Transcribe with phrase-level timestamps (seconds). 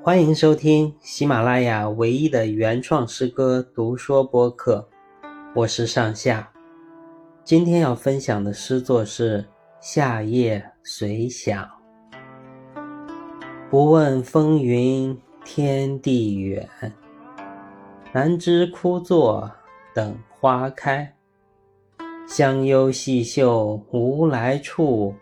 [0.00, 4.88] 欢迎收听喜马拉雅唯一的原创诗歌读说播客，
[5.56, 6.48] 我是上下。
[7.42, 9.42] 今天要分享的诗作是
[9.80, 11.64] 《夏夜随想》。
[13.68, 16.66] 不问风云天地远，
[18.12, 19.50] 南枝枯坐
[19.92, 21.12] 等花开。
[22.26, 25.12] 香幽细嗅无来处，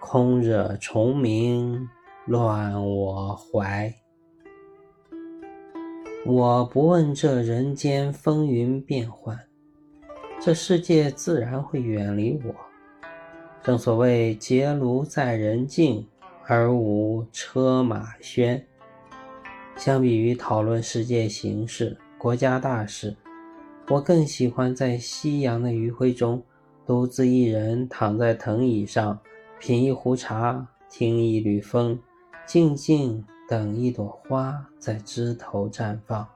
[0.00, 1.86] 空惹虫鸣
[2.26, 3.94] 乱我怀。
[6.24, 9.36] 我不问这人间风云变幻，
[10.40, 12.54] 这世界自然会远离我。
[13.60, 16.06] 正所谓结庐在人境，
[16.46, 18.62] 而无车马喧。
[19.76, 23.16] 相比于讨论世界形势、国家大事，
[23.88, 26.40] 我更喜欢在夕阳的余晖中。
[26.86, 29.18] 独自一人躺在藤椅上，
[29.58, 31.98] 品一壶茶，听一缕风，
[32.46, 36.26] 静静等一朵花在枝头绽放。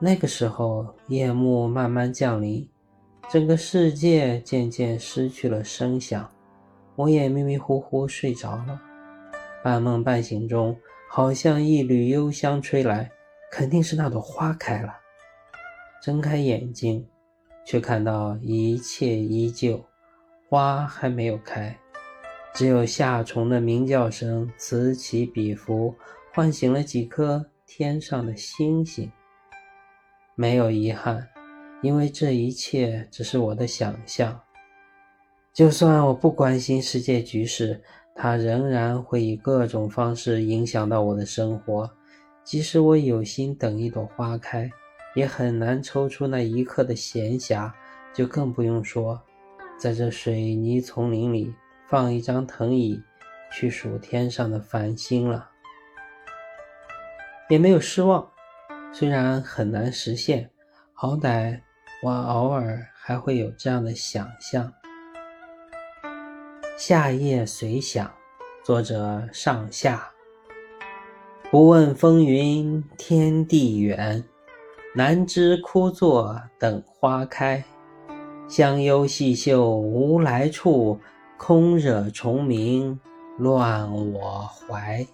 [0.00, 2.68] 那个时候，夜幕慢慢降临，
[3.30, 6.28] 整个世界渐渐失去了声响，
[6.96, 8.82] 我也迷迷糊糊睡着了。
[9.62, 10.76] 半梦半醒中，
[11.08, 13.08] 好像一缕幽香吹来，
[13.52, 14.92] 肯定是那朵花开了。
[16.02, 17.06] 睁开眼睛。
[17.64, 19.84] 却看到一切依旧，
[20.48, 21.76] 花还没有开，
[22.56, 25.94] 只有夏虫的鸣叫声此起彼伏，
[26.32, 29.12] 唤醒了几颗天上的星星。
[30.34, 31.28] 没有遗憾，
[31.82, 34.40] 因为这一切只是我的想象。
[35.52, 37.78] 就算我不关心世界局势，
[38.14, 41.90] 它仍然会以各种方式影响到我的生活。
[42.42, 44.70] 即使我有心等一朵花开。
[45.14, 47.70] 也很难抽出那一刻的闲暇，
[48.14, 49.18] 就更不用说，
[49.78, 51.54] 在这水泥丛林里
[51.88, 53.02] 放一张藤椅，
[53.52, 55.50] 去数天上的繁星了。
[57.48, 58.28] 也没有失望，
[58.92, 60.50] 虽然很难实现，
[60.92, 61.60] 好歹
[62.02, 64.72] 我偶尔还会有这样的想象。
[66.76, 68.12] 夏夜随想，
[68.64, 70.10] 作者上下。
[71.50, 74.24] 不问风云天地远。
[74.94, 77.62] 南枝枯坐等花开，
[78.48, 80.98] 香幽细嗅无来处，
[81.38, 82.98] 空惹虫鸣
[83.38, 85.06] 乱我怀。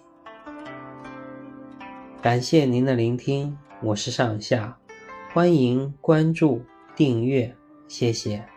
[2.21, 4.77] 感谢您的聆听，我是上下，
[5.33, 6.63] 欢迎关注
[6.95, 7.55] 订阅，
[7.87, 8.52] 谢谢。